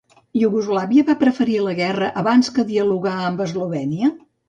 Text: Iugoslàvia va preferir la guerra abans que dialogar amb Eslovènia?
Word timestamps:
Iugoslàvia 0.43 1.03
va 1.09 1.15
preferir 1.25 1.59
la 1.67 1.75
guerra 1.81 2.11
abans 2.25 2.53
que 2.59 2.69
dialogar 2.73 3.17
amb 3.31 3.49
Eslovènia? 3.51 4.15